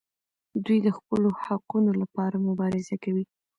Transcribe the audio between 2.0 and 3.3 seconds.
لپاره مبارزه کوي.